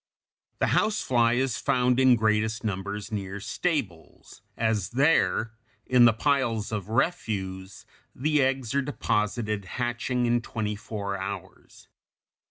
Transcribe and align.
The 0.57 0.65
house 0.73 0.99
fly 1.01 1.33
is 1.33 1.59
found 1.59 1.99
in 1.99 2.15
greatest 2.15 2.63
numbers 2.63 3.11
near 3.11 3.39
stables, 3.39 4.41
as 4.57 4.89
there, 4.89 5.51
in 5.85 6.05
the 6.05 6.11
piles 6.13 6.71
of 6.71 6.89
refuse, 6.89 7.85
the 8.15 8.41
eggs 8.41 8.73
are 8.73 8.81
deposited, 8.81 9.65
hatching 9.77 10.25
in 10.25 10.41
twenty 10.41 10.75
four 10.75 11.19
hours. 11.19 11.87